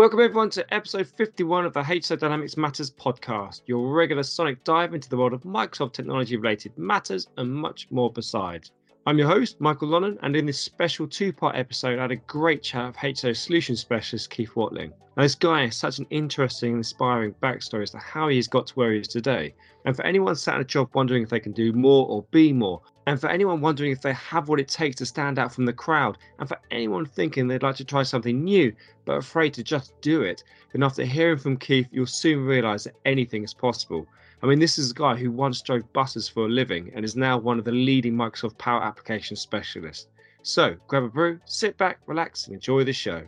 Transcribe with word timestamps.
Welcome 0.00 0.20
everyone 0.20 0.48
to 0.52 0.74
episode 0.74 1.08
51 1.08 1.66
of 1.66 1.74
the 1.74 1.82
HSO 1.82 2.18
Dynamics 2.18 2.56
Matters 2.56 2.90
podcast, 2.90 3.60
your 3.66 3.92
regular 3.92 4.22
sonic 4.22 4.64
dive 4.64 4.94
into 4.94 5.10
the 5.10 5.16
world 5.18 5.34
of 5.34 5.42
Microsoft 5.42 5.92
technology 5.92 6.38
related 6.38 6.72
matters 6.78 7.28
and 7.36 7.54
much 7.54 7.86
more 7.90 8.10
besides. 8.10 8.72
I'm 9.04 9.18
your 9.18 9.28
host, 9.28 9.60
Michael 9.60 9.88
Lonnan, 9.88 10.16
and 10.22 10.34
in 10.34 10.46
this 10.46 10.58
special 10.58 11.06
two 11.06 11.34
part 11.34 11.54
episode, 11.54 11.98
I 11.98 12.02
had 12.02 12.12
a 12.12 12.16
great 12.16 12.62
chat 12.62 12.86
with 12.86 12.96
HSO 12.96 13.36
solution 13.36 13.76
specialist 13.76 14.30
Keith 14.30 14.56
Watling. 14.56 14.90
Now, 15.18 15.24
this 15.24 15.34
guy 15.34 15.66
has 15.66 15.76
such 15.76 15.98
an 15.98 16.06
interesting 16.08 16.78
inspiring 16.78 17.34
backstory 17.42 17.82
as 17.82 17.90
to 17.90 17.98
how 17.98 18.28
he 18.28 18.36
has 18.36 18.48
got 18.48 18.68
to 18.68 18.74
where 18.76 18.92
he 18.92 19.00
is 19.00 19.08
today. 19.08 19.54
And 19.84 19.94
for 19.94 20.06
anyone 20.06 20.34
sat 20.34 20.54
in 20.54 20.62
a 20.62 20.64
job 20.64 20.88
wondering 20.94 21.24
if 21.24 21.28
they 21.28 21.40
can 21.40 21.52
do 21.52 21.74
more 21.74 22.08
or 22.08 22.24
be 22.30 22.54
more, 22.54 22.80
and 23.10 23.20
for 23.20 23.28
anyone 23.28 23.60
wondering 23.60 23.90
if 23.90 24.02
they 24.02 24.12
have 24.12 24.48
what 24.48 24.60
it 24.60 24.68
takes 24.68 24.94
to 24.94 25.04
stand 25.04 25.36
out 25.36 25.52
from 25.52 25.64
the 25.64 25.72
crowd, 25.72 26.16
and 26.38 26.48
for 26.48 26.56
anyone 26.70 27.04
thinking 27.04 27.48
they'd 27.48 27.60
like 27.60 27.74
to 27.74 27.84
try 27.84 28.04
something 28.04 28.44
new 28.44 28.72
but 29.04 29.16
afraid 29.16 29.52
to 29.52 29.64
just 29.64 30.00
do 30.00 30.22
it, 30.22 30.44
then 30.72 30.84
after 30.84 31.04
hearing 31.04 31.36
from 31.36 31.56
Keith, 31.56 31.88
you'll 31.90 32.06
soon 32.06 32.46
realize 32.46 32.84
that 32.84 32.94
anything 33.04 33.42
is 33.42 33.52
possible. 33.52 34.06
I 34.44 34.46
mean, 34.46 34.60
this 34.60 34.78
is 34.78 34.92
a 34.92 34.94
guy 34.94 35.16
who 35.16 35.32
once 35.32 35.60
drove 35.60 35.92
buses 35.92 36.28
for 36.28 36.46
a 36.46 36.48
living 36.48 36.92
and 36.94 37.04
is 37.04 37.16
now 37.16 37.36
one 37.36 37.58
of 37.58 37.64
the 37.64 37.72
leading 37.72 38.14
Microsoft 38.14 38.58
Power 38.58 38.80
Application 38.80 39.36
specialists. 39.36 40.06
So 40.42 40.76
grab 40.86 41.02
a 41.02 41.08
brew, 41.08 41.40
sit 41.46 41.76
back, 41.78 41.98
relax, 42.06 42.46
and 42.46 42.54
enjoy 42.54 42.84
the 42.84 42.92
show. 42.92 43.24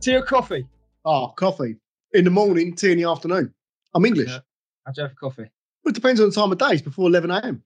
Tea 0.00 0.14
or 0.14 0.22
coffee? 0.22 0.66
Oh, 1.04 1.34
coffee. 1.36 1.76
In 2.14 2.24
the 2.24 2.30
morning, 2.30 2.74
tea 2.74 2.92
in 2.92 2.98
the 2.98 3.04
afternoon. 3.04 3.52
I'm 3.94 4.06
English. 4.06 4.30
Yeah. 4.30 4.38
How'd 4.84 4.96
you 4.96 5.02
have 5.02 5.16
coffee? 5.16 5.50
Well, 5.84 5.90
it 5.90 5.94
depends 5.94 6.20
on 6.20 6.28
the 6.28 6.34
time 6.34 6.52
of 6.52 6.58
day. 6.58 6.72
It's 6.72 6.82
before 6.82 7.08
11 7.08 7.30
a.m. 7.30 7.62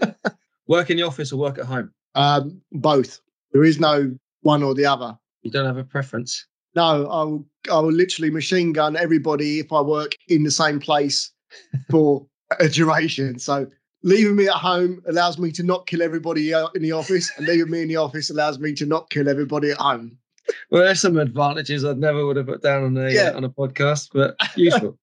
Work 0.66 0.90
in 0.90 0.96
the 0.96 1.02
office 1.02 1.32
or 1.32 1.36
work 1.36 1.58
at 1.58 1.66
home? 1.66 1.92
Um, 2.14 2.60
both. 2.72 3.20
There 3.52 3.64
is 3.64 3.78
no 3.78 4.16
one 4.42 4.62
or 4.62 4.74
the 4.74 4.86
other. 4.86 5.18
You 5.42 5.50
don't 5.50 5.66
have 5.66 5.76
a 5.76 5.84
preference? 5.84 6.46
No, 6.74 7.06
I 7.08 7.22
will, 7.24 7.46
I 7.70 7.78
will 7.80 7.92
literally 7.92 8.30
machine 8.30 8.72
gun 8.72 8.96
everybody 8.96 9.60
if 9.60 9.72
I 9.72 9.80
work 9.80 10.12
in 10.28 10.42
the 10.42 10.50
same 10.50 10.80
place 10.80 11.30
for 11.90 12.26
a 12.58 12.68
duration. 12.68 13.38
So 13.38 13.66
leaving 14.02 14.36
me 14.36 14.48
at 14.48 14.54
home 14.54 15.02
allows 15.06 15.38
me 15.38 15.52
to 15.52 15.62
not 15.62 15.86
kill 15.86 16.02
everybody 16.02 16.52
in 16.52 16.82
the 16.82 16.92
office, 16.92 17.30
and 17.36 17.46
leaving 17.46 17.70
me 17.70 17.82
in 17.82 17.88
the 17.88 17.96
office 17.96 18.30
allows 18.30 18.58
me 18.58 18.74
to 18.74 18.86
not 18.86 19.10
kill 19.10 19.28
everybody 19.28 19.70
at 19.70 19.76
home. 19.76 20.16
Well, 20.70 20.84
there's 20.84 21.00
some 21.00 21.18
advantages 21.18 21.84
I'd 21.84 21.98
never 21.98 22.26
would 22.26 22.36
have 22.36 22.46
put 22.46 22.62
down 22.62 22.84
on 22.84 22.96
a 22.96 23.10
yeah. 23.10 23.30
uh, 23.30 23.36
on 23.36 23.44
a 23.44 23.48
podcast, 23.48 24.10
but 24.12 24.36
useful. 24.56 24.98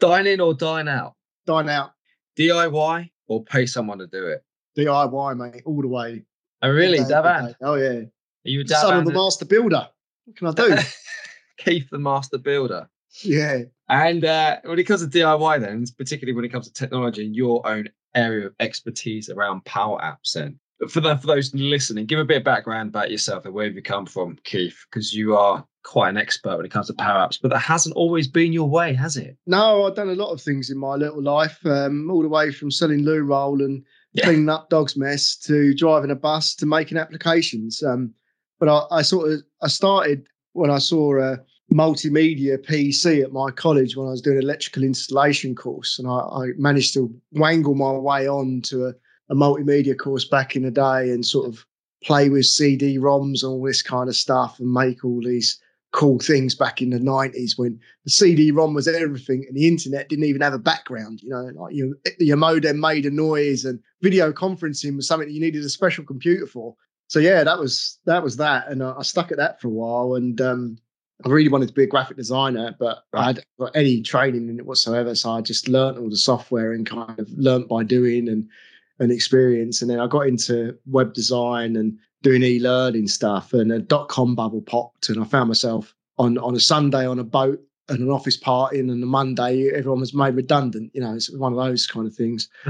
dine 0.00 0.26
in 0.26 0.40
or 0.40 0.54
dine 0.54 0.88
out? 0.88 1.14
Dine 1.46 1.68
out. 1.68 1.92
DIY 2.38 3.10
or 3.26 3.44
pay 3.44 3.66
someone 3.66 3.98
to 3.98 4.06
do 4.06 4.26
it? 4.26 4.44
DIY, 4.76 5.36
mate, 5.36 5.62
all 5.64 5.80
the 5.80 5.88
way. 5.88 6.24
Oh, 6.62 6.70
really? 6.70 6.98
Davan? 6.98 7.54
Oh, 7.60 7.74
yeah. 7.74 7.88
Are 7.88 8.10
you 8.44 8.62
a 8.62 8.68
Son 8.68 8.98
of 8.98 9.04
the 9.04 9.12
master 9.12 9.44
builder. 9.44 9.88
What 10.24 10.36
can 10.36 10.46
I 10.48 10.52
do? 10.52 10.76
Keith 11.58 11.88
the 11.90 11.98
master 11.98 12.38
builder. 12.38 12.88
Yeah. 13.22 13.62
And 13.88 14.24
uh, 14.24 14.58
when 14.64 14.78
it 14.78 14.84
comes 14.84 15.06
to 15.06 15.08
DIY, 15.08 15.60
then, 15.60 15.84
particularly 15.96 16.34
when 16.34 16.44
it 16.44 16.52
comes 16.52 16.66
to 16.66 16.72
technology, 16.72 17.24
and 17.24 17.34
your 17.34 17.66
own 17.66 17.88
area 18.14 18.46
of 18.46 18.54
expertise 18.60 19.28
around 19.28 19.64
Power 19.64 19.98
Apps, 20.00 20.32
then, 20.34 20.58
for, 20.88 21.00
the, 21.00 21.16
for 21.16 21.26
those 21.26 21.52
listening, 21.54 22.06
give 22.06 22.18
a 22.18 22.24
bit 22.24 22.38
of 22.38 22.44
background 22.44 22.90
about 22.90 23.10
yourself 23.10 23.44
and 23.44 23.54
where 23.54 23.66
have 23.66 23.74
you 23.74 23.82
come 23.82 24.06
from, 24.06 24.38
Keith, 24.44 24.86
because 24.90 25.12
you 25.12 25.36
are 25.36 25.66
quite 25.82 26.10
an 26.10 26.16
expert 26.16 26.56
when 26.56 26.66
it 26.66 26.70
comes 26.70 26.86
to 26.86 26.94
Power 26.94 27.26
Apps, 27.26 27.38
but 27.40 27.50
that 27.50 27.58
hasn't 27.58 27.96
always 27.96 28.28
been 28.28 28.52
your 28.52 28.68
way, 28.68 28.92
has 28.92 29.16
it? 29.16 29.36
No, 29.46 29.84
I've 29.84 29.96
done 29.96 30.10
a 30.10 30.14
lot 30.14 30.32
of 30.32 30.40
things 30.40 30.70
in 30.70 30.78
my 30.78 30.94
little 30.94 31.22
life, 31.22 31.58
um, 31.66 32.10
all 32.10 32.22
the 32.22 32.28
way 32.28 32.52
from 32.52 32.70
selling 32.70 33.02
loo 33.02 33.22
roll 33.22 33.62
and 33.62 33.82
yeah. 34.12 34.24
cleaning 34.24 34.48
up 34.48 34.70
dog's 34.70 34.96
mess 34.96 35.36
to 35.36 35.74
driving 35.74 36.10
a 36.10 36.16
bus 36.16 36.54
to 36.56 36.66
making 36.66 36.98
applications. 36.98 37.82
Um, 37.82 38.12
but 38.60 38.68
I, 38.68 38.98
I, 38.98 39.02
sort 39.02 39.32
of 39.32 39.40
I 39.62 39.68
started 39.68 40.26
when 40.52 40.70
I 40.70 40.78
saw 40.78 41.18
a 41.18 41.38
multimedia 41.72 42.58
PC 42.58 43.22
at 43.22 43.32
my 43.32 43.50
college 43.50 43.96
when 43.96 44.06
I 44.06 44.10
was 44.10 44.22
doing 44.22 44.38
an 44.38 44.42
electrical 44.42 44.82
installation 44.82 45.54
course, 45.54 45.98
and 45.98 46.08
I, 46.08 46.18
I 46.18 46.46
managed 46.56 46.94
to 46.94 47.12
wangle 47.32 47.74
my 47.74 47.92
way 47.92 48.28
on 48.28 48.62
to 48.62 48.86
a, 48.86 48.94
a 49.30 49.34
multimedia 49.34 49.96
course 49.96 50.24
back 50.24 50.56
in 50.56 50.62
the 50.62 50.70
day 50.70 51.10
and 51.10 51.24
sort 51.24 51.48
of 51.48 51.64
play 52.04 52.28
with 52.28 52.46
CD-ROMs 52.46 53.42
and 53.42 53.50
all 53.50 53.62
this 53.62 53.82
kind 53.82 54.08
of 54.08 54.16
stuff 54.16 54.58
and 54.60 54.72
make 54.72 55.04
all 55.04 55.20
these 55.20 55.60
cool 55.92 56.18
things 56.18 56.54
back 56.54 56.82
in 56.82 56.90
the 56.90 56.98
90s 56.98 57.58
when 57.58 57.80
the 58.04 58.10
CD-ROM 58.10 58.74
was 58.74 58.86
everything 58.86 59.44
and 59.48 59.56
the 59.56 59.66
internet 59.66 60.08
didn't 60.08 60.26
even 60.26 60.42
have 60.42 60.52
a 60.52 60.58
background. 60.58 61.20
You 61.22 61.30
know, 61.30 61.62
like 61.62 61.74
your, 61.74 61.94
your 62.18 62.36
modem 62.36 62.78
made 62.78 63.06
a 63.06 63.10
noise 63.10 63.64
and 63.64 63.80
video 64.02 64.32
conferencing 64.32 64.96
was 64.96 65.08
something 65.08 65.28
that 65.28 65.34
you 65.34 65.40
needed 65.40 65.64
a 65.64 65.68
special 65.68 66.04
computer 66.04 66.46
for 66.46 66.76
so 67.08 67.18
yeah, 67.20 67.42
that 67.42 67.58
was 67.58 67.98
that 68.04 68.22
was 68.22 68.36
that, 68.36 68.68
and 68.68 68.82
I, 68.82 68.94
I 68.98 69.02
stuck 69.02 69.32
at 69.32 69.38
that 69.38 69.60
for 69.60 69.68
a 69.68 69.70
while. 69.70 70.14
And 70.14 70.40
um, 70.40 70.78
I 71.24 71.30
really 71.30 71.48
wanted 71.48 71.68
to 71.68 71.74
be 71.74 71.84
a 71.84 71.88
graphic 71.88 72.16
designer, 72.16 72.76
but. 72.78 72.98
I 73.14 73.24
had 73.24 73.44
got 73.58 73.74
any 73.74 74.02
training 74.02 74.48
in 74.48 74.58
it 74.58 74.66
whatsoever. 74.66 75.14
So 75.14 75.30
I 75.30 75.40
just 75.40 75.68
learned 75.68 75.98
all 75.98 76.10
the 76.10 76.16
software 76.16 76.72
and 76.72 76.86
kind 76.86 77.18
of 77.18 77.28
learnt 77.32 77.68
by 77.68 77.82
doing 77.82 78.28
and 78.28 78.48
and 78.98 79.12
experience. 79.12 79.80
And 79.80 79.90
then 79.90 80.00
I 80.00 80.06
got 80.06 80.26
into 80.26 80.76
web 80.86 81.14
design 81.14 81.76
and 81.76 81.96
doing 82.22 82.42
e-learning 82.42 83.08
stuff. 83.08 83.52
And 83.52 83.72
a 83.72 83.78
dot 83.78 84.08
com 84.08 84.34
bubble 84.34 84.62
popped, 84.62 85.08
and 85.08 85.20
I 85.20 85.24
found 85.24 85.48
myself 85.48 85.94
on 86.18 86.38
on 86.38 86.54
a 86.54 86.60
Sunday 86.60 87.06
on 87.06 87.18
a 87.18 87.24
boat 87.24 87.60
at 87.88 87.98
an 87.98 88.10
office 88.10 88.36
party, 88.36 88.78
and 88.80 88.90
on 88.90 89.02
a 89.02 89.06
Monday 89.06 89.70
everyone 89.74 90.00
was 90.00 90.14
made 90.14 90.34
redundant. 90.34 90.90
You 90.94 91.00
know, 91.00 91.14
it's 91.14 91.30
one 91.36 91.52
of 91.52 91.58
those 91.58 91.86
kind 91.86 92.06
of 92.06 92.14
things. 92.14 92.48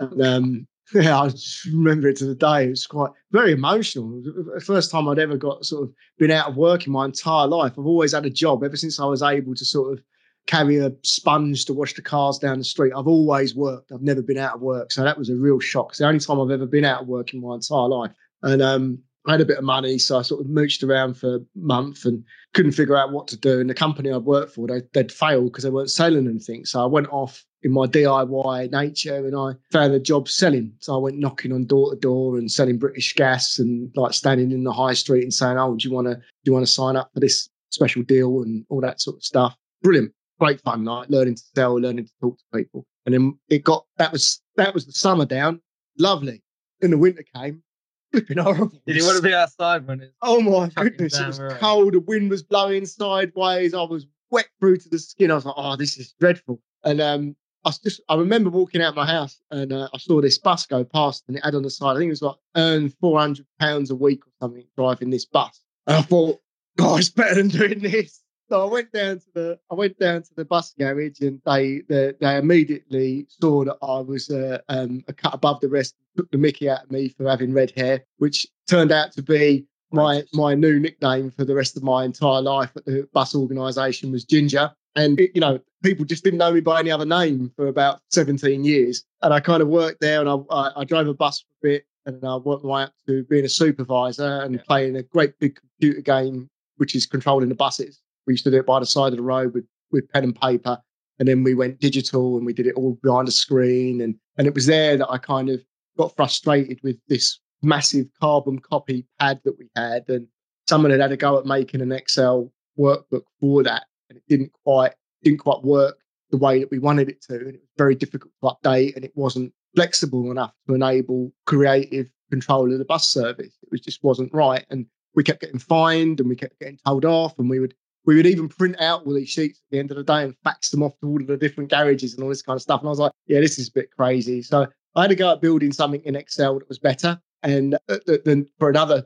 and, 0.00 0.22
um, 0.22 0.66
yeah, 0.94 1.18
I 1.18 1.30
remember 1.72 2.08
it 2.08 2.16
to 2.18 2.26
the 2.26 2.34
day. 2.34 2.66
It 2.66 2.70
was 2.70 2.86
quite 2.86 3.10
very 3.30 3.52
emotional. 3.52 4.20
The 4.22 4.60
first 4.60 4.90
time 4.90 5.08
I'd 5.08 5.18
ever 5.18 5.36
got 5.36 5.64
sort 5.64 5.84
of 5.84 5.94
been 6.18 6.30
out 6.30 6.50
of 6.50 6.56
work 6.56 6.86
in 6.86 6.92
my 6.92 7.06
entire 7.06 7.46
life. 7.46 7.72
I've 7.72 7.86
always 7.86 8.12
had 8.12 8.26
a 8.26 8.30
job 8.30 8.62
ever 8.62 8.76
since 8.76 9.00
I 9.00 9.06
was 9.06 9.22
able 9.22 9.54
to 9.54 9.64
sort 9.64 9.94
of 9.94 10.04
carry 10.46 10.78
a 10.78 10.92
sponge 11.02 11.64
to 11.66 11.74
wash 11.74 11.94
the 11.94 12.02
cars 12.02 12.38
down 12.38 12.58
the 12.58 12.64
street. 12.64 12.92
I've 12.96 13.06
always 13.06 13.54
worked. 13.54 13.92
I've 13.92 14.02
never 14.02 14.22
been 14.22 14.38
out 14.38 14.56
of 14.56 14.60
work. 14.60 14.92
So 14.92 15.02
that 15.02 15.18
was 15.18 15.30
a 15.30 15.36
real 15.36 15.60
shock. 15.60 15.90
It's 15.90 15.98
the 15.98 16.06
only 16.06 16.20
time 16.20 16.40
I've 16.40 16.50
ever 16.50 16.66
been 16.66 16.84
out 16.84 17.02
of 17.02 17.08
work 17.08 17.32
in 17.32 17.40
my 17.40 17.54
entire 17.54 17.88
life. 17.88 18.12
And 18.42 18.60
um, 18.60 18.98
I 19.26 19.32
had 19.32 19.40
a 19.40 19.46
bit 19.46 19.56
of 19.56 19.64
money, 19.64 19.96
so 19.98 20.18
I 20.18 20.22
sort 20.22 20.42
of 20.42 20.48
mooched 20.48 20.86
around 20.86 21.14
for 21.14 21.36
a 21.36 21.40
month 21.56 22.04
and 22.04 22.22
couldn't 22.52 22.72
figure 22.72 22.96
out 22.96 23.12
what 23.12 23.26
to 23.28 23.38
do. 23.38 23.58
And 23.58 23.70
the 23.70 23.74
company 23.74 24.12
I'd 24.12 24.24
worked 24.24 24.54
for, 24.54 24.66
they, 24.66 24.82
would 24.94 25.12
failed 25.12 25.46
because 25.46 25.64
they 25.64 25.70
weren't 25.70 25.90
selling 25.90 26.28
anything. 26.28 26.66
So 26.66 26.82
I 26.82 26.86
went 26.86 27.08
off 27.08 27.42
in 27.62 27.72
my 27.72 27.86
DIY 27.86 28.70
nature 28.70 29.26
and 29.26 29.34
I 29.34 29.52
found 29.72 29.94
a 29.94 29.98
job 29.98 30.28
selling. 30.28 30.74
So 30.80 30.94
I 30.94 30.98
went 30.98 31.18
knocking 31.18 31.52
on 31.52 31.64
door 31.64 31.94
to 31.94 31.98
door 31.98 32.36
and 32.36 32.52
selling 32.52 32.78
British 32.78 33.14
gas 33.14 33.58
and 33.58 33.90
like 33.96 34.12
standing 34.12 34.52
in 34.52 34.64
the 34.64 34.72
high 34.72 34.92
street 34.92 35.22
and 35.22 35.32
saying, 35.32 35.56
"Oh, 35.56 35.74
do 35.74 35.88
you 35.88 35.94
want 35.94 36.08
to 36.08 36.16
do 36.16 36.22
you 36.44 36.52
want 36.52 36.66
to 36.66 36.72
sign 36.72 36.96
up 36.96 37.10
for 37.14 37.20
this 37.20 37.48
special 37.70 38.02
deal 38.02 38.42
and 38.42 38.66
all 38.68 38.82
that 38.82 39.00
sort 39.00 39.16
of 39.16 39.24
stuff?" 39.24 39.56
Brilliant, 39.82 40.12
great 40.38 40.60
fun 40.62 40.84
night, 40.84 41.10
learning 41.10 41.36
to 41.36 41.42
sell, 41.54 41.74
learning 41.74 42.06
to 42.06 42.12
talk 42.20 42.38
to 42.38 42.44
people. 42.54 42.86
And 43.06 43.14
then 43.14 43.38
it 43.48 43.64
got 43.64 43.84
that 43.98 44.12
was 44.12 44.40
that 44.56 44.74
was 44.74 44.86
the 44.86 44.92
summer 44.92 45.26
down, 45.26 45.60
lovely. 45.98 46.42
Then 46.80 46.90
the 46.90 46.98
winter 46.98 47.24
came, 47.34 47.62
flipping 48.12 48.38
horrible. 48.38 48.80
Did 48.86 48.96
you 48.96 49.04
want 49.04 49.16
to 49.16 49.22
be 49.22 49.34
outside 49.34 49.86
when 49.86 50.00
it? 50.00 50.14
Oh 50.22 50.40
my 50.40 50.68
goodness, 50.68 51.18
it 51.18 51.26
was 51.26 51.40
cold. 51.58 51.94
The 51.94 52.00
wind 52.00 52.30
was 52.30 52.42
blowing 52.42 52.86
sideways. 52.86 53.74
I 53.74 53.82
was 53.82 54.06
wet 54.30 54.48
through 54.60 54.78
to 54.78 54.88
the 54.88 54.98
skin. 54.98 55.30
I 55.30 55.34
was 55.34 55.44
like, 55.44 55.54
"Oh, 55.56 55.76
this 55.76 55.98
is 55.98 56.14
dreadful." 56.18 56.60
And 56.84 57.00
um, 57.00 57.36
I 57.64 57.72
just 57.82 58.00
I 58.08 58.16
remember 58.16 58.50
walking 58.50 58.82
out 58.82 58.94
my 58.94 59.06
house 59.06 59.40
and 59.50 59.72
uh, 59.72 59.88
I 59.92 59.98
saw 59.98 60.20
this 60.20 60.38
bus 60.38 60.66
go 60.66 60.84
past 60.84 61.24
and 61.28 61.36
it 61.36 61.44
had 61.44 61.54
on 61.54 61.62
the 61.62 61.70
side 61.70 61.96
I 61.96 61.98
think 61.98 62.08
it 62.08 62.10
was 62.10 62.22
like 62.22 62.36
earn 62.56 62.90
four 63.00 63.18
hundred 63.18 63.46
pounds 63.58 63.90
a 63.90 63.94
week 63.94 64.26
or 64.26 64.30
something 64.40 64.64
driving 64.76 65.10
this 65.10 65.24
bus 65.24 65.60
and 65.86 65.96
I 65.96 66.02
thought 66.02 66.40
God 66.76 67.00
it's 67.00 67.08
better 67.08 67.34
than 67.34 67.48
doing 67.48 67.78
this 67.80 68.20
so 68.48 68.66
I 68.66 68.70
went 68.70 68.92
down 68.92 69.18
to 69.18 69.26
the 69.34 69.58
I 69.70 69.74
went 69.74 69.98
down 69.98 70.22
to 70.22 70.34
the 70.34 70.44
bus 70.44 70.74
garage 70.78 71.20
and 71.20 71.40
they 71.46 71.82
they, 71.88 72.12
they 72.20 72.36
immediately 72.36 73.26
saw 73.28 73.64
that 73.64 73.76
I 73.82 74.00
was 74.00 74.30
uh, 74.30 74.58
um, 74.68 75.04
a 75.08 75.12
cut 75.12 75.34
above 75.34 75.60
the 75.60 75.68
rest 75.68 75.94
took 76.16 76.30
the 76.30 76.38
Mickey 76.38 76.70
out 76.70 76.84
of 76.84 76.90
me 76.90 77.08
for 77.08 77.28
having 77.28 77.52
red 77.52 77.72
hair 77.76 78.04
which 78.18 78.46
turned 78.68 78.92
out 78.92 79.12
to 79.12 79.22
be 79.22 79.66
my 79.92 80.22
my 80.32 80.54
new 80.54 80.78
nickname 80.78 81.30
for 81.30 81.44
the 81.44 81.54
rest 81.54 81.76
of 81.76 81.82
my 81.82 82.04
entire 82.04 82.42
life 82.42 82.70
at 82.76 82.84
the 82.84 83.08
bus 83.12 83.34
organisation 83.34 84.12
was 84.12 84.24
Ginger 84.24 84.72
and, 84.96 85.18
it, 85.18 85.32
you 85.34 85.40
know, 85.40 85.58
people 85.82 86.04
just 86.04 86.24
didn't 86.24 86.38
know 86.38 86.52
me 86.52 86.60
by 86.60 86.80
any 86.80 86.90
other 86.90 87.04
name 87.04 87.52
for 87.56 87.66
about 87.66 88.00
17 88.10 88.64
years. 88.64 89.04
And 89.22 89.34
I 89.34 89.40
kind 89.40 89.62
of 89.62 89.68
worked 89.68 90.00
there 90.00 90.20
and 90.20 90.28
I, 90.28 90.36
I, 90.50 90.70
I 90.76 90.84
drove 90.84 91.08
a 91.08 91.14
bus 91.14 91.40
for 91.40 91.68
a 91.68 91.72
bit 91.72 91.86
and 92.06 92.24
I 92.24 92.36
worked 92.36 92.64
my 92.64 92.70
way 92.70 92.82
up 92.84 92.92
to 93.06 93.24
being 93.24 93.44
a 93.44 93.48
supervisor 93.48 94.42
and 94.42 94.54
yeah. 94.54 94.60
playing 94.66 94.96
a 94.96 95.02
great 95.02 95.38
big 95.38 95.58
computer 95.58 96.00
game, 96.00 96.48
which 96.76 96.94
is 96.94 97.06
controlling 97.06 97.48
the 97.48 97.54
buses. 97.54 98.00
We 98.26 98.34
used 98.34 98.44
to 98.44 98.50
do 98.50 98.58
it 98.58 98.66
by 98.66 98.80
the 98.80 98.86
side 98.86 99.12
of 99.12 99.16
the 99.16 99.22
road 99.22 99.54
with, 99.54 99.66
with 99.90 100.08
pen 100.10 100.24
and 100.24 100.40
paper. 100.40 100.78
And 101.18 101.28
then 101.28 101.44
we 101.44 101.54
went 101.54 101.80
digital 101.80 102.36
and 102.36 102.44
we 102.44 102.52
did 102.52 102.66
it 102.66 102.74
all 102.74 102.98
behind 103.02 103.28
a 103.28 103.32
screen. 103.32 104.00
And, 104.00 104.16
and 104.36 104.46
it 104.46 104.54
was 104.54 104.66
there 104.66 104.96
that 104.96 105.10
I 105.10 105.18
kind 105.18 105.48
of 105.48 105.60
got 105.96 106.14
frustrated 106.16 106.80
with 106.82 106.96
this 107.08 107.38
massive 107.62 108.06
carbon 108.20 108.58
copy 108.58 109.06
pad 109.20 109.40
that 109.44 109.58
we 109.58 109.68
had. 109.76 110.04
And 110.08 110.26
someone 110.68 110.90
had 110.90 111.00
had 111.00 111.12
a 111.12 111.16
go 111.16 111.38
at 111.38 111.46
making 111.46 111.80
an 111.80 111.92
Excel 111.92 112.50
workbook 112.78 113.22
for 113.40 113.62
that 113.62 113.84
and 114.08 114.18
it 114.18 114.24
didn't 114.28 114.52
quite 114.64 114.94
didn't 115.22 115.38
quite 115.38 115.62
work 115.62 115.96
the 116.30 116.36
way 116.36 116.58
that 116.58 116.70
we 116.70 116.78
wanted 116.78 117.08
it 117.08 117.22
to, 117.22 117.34
and 117.34 117.54
it 117.54 117.60
was 117.60 117.70
very 117.78 117.94
difficult 117.94 118.32
to 118.42 118.50
update, 118.50 118.96
and 118.96 119.04
it 119.04 119.12
wasn't 119.14 119.52
flexible 119.74 120.30
enough 120.30 120.52
to 120.66 120.74
enable 120.74 121.32
creative 121.46 122.08
control 122.30 122.72
of 122.72 122.78
the 122.78 122.84
bus 122.84 123.08
service. 123.08 123.56
It 123.62 123.68
was 123.70 123.80
just 123.80 124.02
wasn't 124.02 124.32
right, 124.32 124.64
and 124.70 124.86
we 125.14 125.22
kept 125.22 125.40
getting 125.40 125.58
fined 125.58 126.20
and 126.20 126.28
we 126.28 126.36
kept 126.36 126.58
getting 126.58 126.78
told 126.84 127.04
off, 127.04 127.38
and 127.38 127.48
we 127.48 127.60
would 127.60 127.74
we 128.06 128.16
would 128.16 128.26
even 128.26 128.48
print 128.48 128.80
out 128.80 129.06
all 129.06 129.14
these 129.14 129.30
sheets 129.30 129.60
at 129.60 129.70
the 129.70 129.78
end 129.78 129.90
of 129.90 129.96
the 129.96 130.04
day 130.04 130.22
and 130.22 130.36
fax 130.44 130.70
them 130.70 130.82
off 130.82 130.98
to 131.00 131.08
all 131.08 131.20
of 131.20 131.26
the 131.26 131.36
different 131.36 131.70
garages 131.70 132.14
and 132.14 132.22
all 132.22 132.28
this 132.28 132.42
kind 132.42 132.56
of 132.56 132.62
stuff. 132.62 132.80
And 132.80 132.88
I 132.88 132.90
was 132.90 132.98
like, 132.98 133.12
yeah, 133.26 133.40
this 133.40 133.58
is 133.58 133.68
a 133.68 133.72
bit 133.72 133.90
crazy. 133.90 134.42
So 134.42 134.66
I 134.94 135.02
had 135.02 135.08
to 135.08 135.16
go 135.16 135.30
out 135.30 135.42
building 135.42 135.72
something 135.72 136.02
in 136.04 136.16
Excel 136.16 136.58
that 136.58 136.68
was 136.68 136.78
better 136.78 137.18
and 137.42 137.76
uh, 137.88 137.98
then 138.24 138.46
for 138.58 138.70
another 138.70 139.04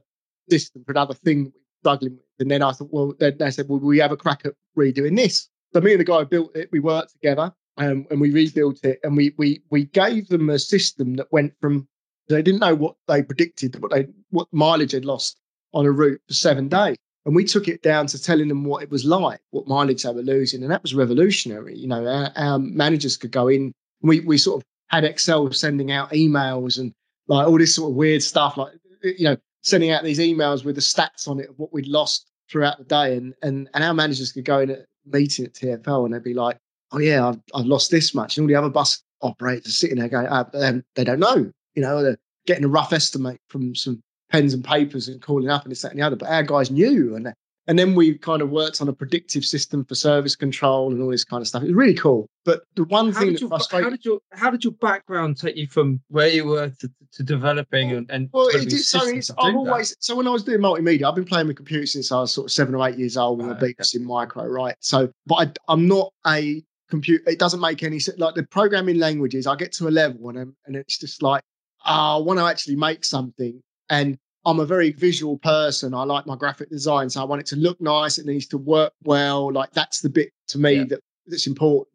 system, 0.50 0.84
for 0.84 0.92
another 0.92 1.14
thing 1.14 1.44
we 1.44 1.50
were 1.50 1.80
struggling 1.82 2.12
with. 2.16 2.24
And 2.40 2.50
then 2.50 2.62
I 2.62 2.72
thought, 2.72 2.92
well, 2.92 3.14
then 3.18 3.36
they 3.38 3.50
said, 3.50 3.66
well, 3.68 3.80
we 3.80 3.98
have 3.98 4.12
a 4.12 4.16
crack 4.16 4.42
at 4.44 4.54
redoing 4.76 5.16
this. 5.16 5.48
So 5.72 5.80
me 5.80 5.92
and 5.92 6.00
the 6.00 6.04
guy 6.04 6.20
who 6.20 6.26
built 6.26 6.56
it, 6.56 6.68
we 6.72 6.80
worked 6.80 7.12
together 7.12 7.52
um, 7.76 8.06
and 8.10 8.20
we 8.20 8.30
rebuilt 8.30 8.84
it 8.84 8.98
and 9.02 9.16
we 9.16 9.34
we 9.38 9.62
we 9.70 9.84
gave 9.84 10.28
them 10.28 10.50
a 10.50 10.58
system 10.58 11.14
that 11.14 11.30
went 11.30 11.52
from 11.60 11.86
they 12.28 12.42
didn't 12.42 12.60
know 12.60 12.74
what 12.74 12.96
they 13.06 13.22
predicted, 13.22 13.80
what 13.80 13.90
they 13.90 14.06
what 14.30 14.48
mileage 14.52 14.92
they'd 14.92 15.04
lost 15.04 15.40
on 15.72 15.86
a 15.86 15.90
route 15.90 16.20
for 16.26 16.34
seven 16.34 16.68
days. 16.68 16.96
And 17.28 17.36
we 17.36 17.44
took 17.44 17.68
it 17.68 17.82
down 17.82 18.06
to 18.06 18.18
telling 18.18 18.48
them 18.48 18.64
what 18.64 18.82
it 18.82 18.90
was 18.90 19.04
like, 19.04 19.40
what 19.50 19.68
mileage 19.68 20.02
they 20.02 20.10
were 20.10 20.22
losing. 20.22 20.62
And 20.62 20.72
that 20.72 20.80
was 20.80 20.94
revolutionary. 20.94 21.76
You 21.76 21.86
know, 21.86 22.06
our, 22.06 22.32
our 22.36 22.58
managers 22.58 23.18
could 23.18 23.32
go 23.32 23.48
in. 23.48 23.74
We 24.00 24.20
we 24.20 24.38
sort 24.38 24.62
of 24.62 24.66
had 24.86 25.04
Excel 25.04 25.52
sending 25.52 25.92
out 25.92 26.10
emails 26.12 26.78
and 26.78 26.90
like 27.26 27.46
all 27.46 27.58
this 27.58 27.74
sort 27.74 27.90
of 27.90 27.96
weird 27.96 28.22
stuff, 28.22 28.56
like 28.56 28.72
you 29.02 29.24
know, 29.24 29.36
sending 29.60 29.90
out 29.90 30.04
these 30.04 30.20
emails 30.20 30.64
with 30.64 30.76
the 30.76 30.80
stats 30.80 31.28
on 31.28 31.38
it 31.38 31.50
of 31.50 31.58
what 31.58 31.70
we'd 31.70 31.86
lost 31.86 32.30
throughout 32.50 32.78
the 32.78 32.84
day. 32.84 33.14
And 33.18 33.34
and 33.42 33.68
and 33.74 33.84
our 33.84 33.92
managers 33.92 34.32
could 34.32 34.46
go 34.46 34.60
in 34.60 34.70
at 34.70 34.86
meeting 35.04 35.44
at 35.44 35.52
TFL 35.52 36.06
and 36.06 36.14
they'd 36.14 36.22
be 36.22 36.32
like, 36.32 36.56
"Oh 36.92 36.98
yeah, 36.98 37.28
I've, 37.28 37.40
I've 37.54 37.66
lost 37.66 37.90
this 37.90 38.14
much," 38.14 38.38
and 38.38 38.44
all 38.44 38.48
the 38.48 38.54
other 38.54 38.70
bus 38.70 39.02
operators 39.20 39.66
are 39.66 39.72
sitting 39.72 39.98
there 39.98 40.08
going, 40.08 40.28
oh, 40.30 40.80
they 40.94 41.04
don't 41.04 41.20
know. 41.20 41.52
You 41.74 41.82
know, 41.82 42.02
they're 42.02 42.16
getting 42.46 42.64
a 42.64 42.68
rough 42.68 42.94
estimate 42.94 43.38
from 43.48 43.74
some 43.74 44.00
pens 44.30 44.54
and 44.54 44.64
papers 44.64 45.08
and 45.08 45.20
calling 45.22 45.48
up 45.48 45.62
and 45.64 45.70
this, 45.70 45.82
that, 45.82 45.92
and 45.92 46.00
the 46.00 46.06
other. 46.06 46.16
But 46.16 46.28
our 46.28 46.42
guys 46.42 46.70
knew. 46.70 47.16
And 47.16 47.32
and 47.66 47.78
then 47.78 47.94
we 47.94 48.16
kind 48.16 48.40
of 48.40 48.48
worked 48.48 48.80
on 48.80 48.88
a 48.88 48.94
predictive 48.94 49.44
system 49.44 49.84
for 49.84 49.94
service 49.94 50.34
control 50.34 50.90
and 50.90 51.02
all 51.02 51.10
this 51.10 51.24
kind 51.24 51.42
of 51.42 51.46
stuff. 51.46 51.62
It 51.62 51.66
was 51.66 51.74
really 51.74 51.94
cool. 51.94 52.26
But 52.46 52.62
the 52.76 52.84
one 52.84 53.12
how 53.12 53.20
thing 53.20 53.28
did 53.28 53.34
that 53.34 53.40
your, 53.42 53.48
frustrated 53.50 53.84
how 53.84 53.90
did 53.90 54.04
your 54.06 54.20
how 54.32 54.50
did 54.50 54.64
your 54.64 54.72
background 54.72 55.36
take 55.36 55.54
you 55.56 55.66
from 55.66 56.00
where 56.08 56.28
you 56.28 56.46
were 56.46 56.70
to, 56.70 56.90
to 57.12 57.22
developing 57.22 57.92
and, 57.92 58.10
and 58.10 58.30
well, 58.32 58.48
it, 58.48 58.72
it, 58.72 58.78
so 58.78 59.06
it's, 59.06 59.30
I've 59.38 59.52
do 59.52 59.64
that? 59.64 59.94
so 60.00 60.16
when 60.16 60.26
I 60.26 60.30
was 60.30 60.44
doing 60.44 60.60
multimedia, 60.60 61.04
I've 61.04 61.14
been 61.14 61.26
playing 61.26 61.46
with 61.46 61.56
computers 61.56 61.92
since 61.92 62.10
I 62.10 62.20
was 62.20 62.32
sort 62.32 62.46
of 62.46 62.52
seven 62.52 62.74
or 62.74 62.88
eight 62.88 62.98
years 62.98 63.18
old 63.18 63.38
with 63.38 63.48
Right, 63.48 63.74
a 63.78 63.82
BBC 63.82 64.00
Micro, 64.00 64.46
right? 64.46 64.74
So, 64.80 65.10
but 65.26 65.34
I, 65.34 65.72
I'm 65.72 65.86
not 65.86 66.10
a 66.26 66.62
computer. 66.88 67.22
It 67.28 67.38
doesn't 67.38 67.60
make 67.60 67.82
any 67.82 67.98
sense. 67.98 68.18
Like 68.18 68.34
the 68.34 68.44
programming 68.44 68.98
languages, 68.98 69.46
I 69.46 69.56
get 69.56 69.72
to 69.72 69.88
a 69.88 69.90
level 69.90 70.30
and 70.30 70.38
I'm- 70.38 70.56
and 70.64 70.74
it's 70.74 70.96
just 70.98 71.22
like 71.22 71.42
ah, 71.84 72.16
I 72.16 72.20
want 72.20 72.38
to 72.38 72.46
actually 72.46 72.76
make 72.76 73.04
something, 73.04 73.62
and 73.90 74.18
I'm 74.44 74.60
a 74.60 74.66
very 74.66 74.92
visual 74.92 75.36
person. 75.38 75.92
I 75.94 76.04
like 76.04 76.26
my 76.26 76.36
graphic 76.36 76.70
design, 76.70 77.10
so 77.10 77.20
I 77.20 77.24
want 77.24 77.40
it 77.40 77.46
to 77.48 77.56
look 77.56 77.80
nice. 77.80 78.18
It 78.18 78.26
needs 78.26 78.46
to 78.48 78.58
work 78.58 78.92
well. 79.04 79.52
Like 79.52 79.72
that's 79.72 80.00
the 80.00 80.08
bit 80.08 80.30
to 80.48 80.58
me 80.58 80.72
Yeah. 80.74 80.84
that 80.84 81.00
that's 81.26 81.46
important. 81.46 81.88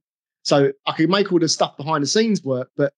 So 0.44 0.72
I 0.86 0.92
can 0.92 1.10
make 1.10 1.31
all 1.31 1.40
the 1.40 1.48
stuff 1.50 1.78
behind 1.78 2.04
the 2.04 2.07
scenes 2.07 2.44
work, 2.44 2.69
but 2.75 2.94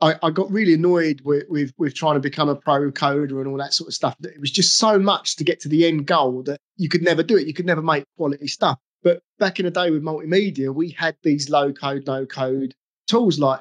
I, 0.00 0.14
I 0.22 0.30
got 0.30 0.50
really 0.50 0.74
annoyed 0.74 1.20
with, 1.24 1.44
with 1.48 1.72
with 1.76 1.94
trying 1.94 2.14
to 2.14 2.20
become 2.20 2.48
a 2.48 2.56
pro 2.56 2.90
coder 2.92 3.38
and 3.40 3.46
all 3.48 3.56
that 3.58 3.74
sort 3.74 3.88
of 3.88 3.94
stuff. 3.94 4.16
That 4.20 4.32
it 4.32 4.40
was 4.40 4.50
just 4.50 4.78
so 4.78 4.98
much 4.98 5.36
to 5.36 5.44
get 5.44 5.60
to 5.60 5.68
the 5.68 5.86
end 5.86 6.06
goal 6.06 6.42
that 6.44 6.60
you 6.76 6.88
could 6.88 7.02
never 7.02 7.22
do 7.22 7.36
it. 7.36 7.46
You 7.46 7.54
could 7.54 7.66
never 7.66 7.82
make 7.82 8.04
quality 8.16 8.46
stuff. 8.46 8.78
But 9.02 9.20
back 9.38 9.58
in 9.60 9.66
the 9.66 9.70
day 9.70 9.90
with 9.90 10.02
multimedia, 10.02 10.74
we 10.74 10.90
had 10.90 11.16
these 11.22 11.50
low 11.50 11.72
code, 11.72 12.06
no 12.06 12.24
code 12.24 12.74
tools 13.06 13.38
like 13.38 13.60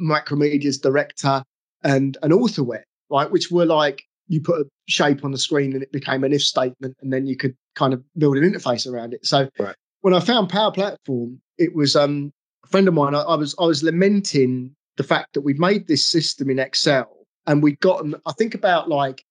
Macromedia's 0.00 0.78
Director 0.78 1.42
and 1.82 2.16
an 2.22 2.30
Authorware, 2.30 2.84
right? 3.10 3.30
Which 3.30 3.50
were 3.50 3.66
like 3.66 4.04
you 4.28 4.40
put 4.40 4.60
a 4.60 4.64
shape 4.88 5.24
on 5.24 5.32
the 5.32 5.38
screen 5.38 5.72
and 5.74 5.82
it 5.82 5.92
became 5.92 6.24
an 6.24 6.32
if 6.32 6.42
statement, 6.42 6.96
and 7.02 7.12
then 7.12 7.26
you 7.26 7.36
could 7.36 7.54
kind 7.74 7.92
of 7.92 8.02
build 8.16 8.36
an 8.36 8.44
interface 8.50 8.90
around 8.90 9.12
it. 9.14 9.24
So 9.26 9.48
Right. 9.58 9.76
when 10.00 10.14
I 10.14 10.20
found 10.20 10.48
Power 10.48 10.72
Platform, 10.72 11.40
it 11.58 11.74
was 11.74 11.94
um, 11.96 12.32
a 12.64 12.68
friend 12.68 12.88
of 12.88 12.94
mine. 12.94 13.14
I, 13.14 13.20
I 13.20 13.34
was 13.36 13.54
I 13.58 13.64
was 13.64 13.82
lamenting 13.82 14.74
the 14.96 15.02
fact 15.04 15.34
that 15.34 15.42
we'd 15.42 15.58
made 15.58 15.86
this 15.88 16.06
system 16.06 16.48
in 16.50 16.58
Excel 16.58 17.26
and 17.46 17.62
we'd 17.62 17.80
gotten 17.80 18.14
I 18.26 18.32
think 18.32 18.54
about 18.54 18.88
like 18.88 19.24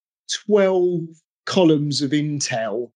twelve 0.45 1.01
columns 1.45 2.01
of 2.01 2.12
intel 2.12 2.92